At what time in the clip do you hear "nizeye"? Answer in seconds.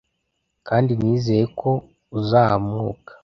0.99-1.45